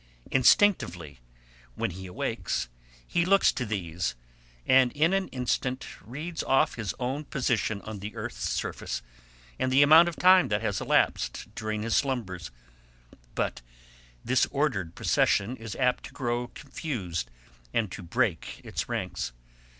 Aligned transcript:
Instinctively, 0.31 1.19
when 1.75 1.91
he 1.91 2.07
awakes, 2.07 2.69
he 3.05 3.23
looks 3.23 3.51
to 3.51 3.67
these, 3.67 4.15
and 4.65 4.91
in 4.93 5.13
an 5.13 5.27
instant 5.27 5.85
reads 6.01 6.41
off 6.41 6.73
his 6.73 6.95
own 6.97 7.23
position 7.25 7.81
on 7.83 7.99
the 7.99 8.15
earth's 8.15 8.49
surface 8.49 9.03
and 9.59 9.71
the 9.71 9.83
amount 9.83 10.09
of 10.09 10.15
time 10.15 10.47
that 10.47 10.63
has 10.63 10.81
elapsed 10.81 11.53
during 11.53 11.83
his 11.83 11.95
slumbers; 11.95 12.49
but 13.35 13.61
this 14.25 14.47
ordered 14.49 14.95
procession 14.95 15.55
is 15.57 15.75
apt 15.75 16.05
to 16.05 16.13
grow 16.13 16.47
confused, 16.47 17.29
and 17.71 17.91
to 17.91 18.01
break 18.01 18.59
its 18.63 18.89
ranks. 18.89 19.33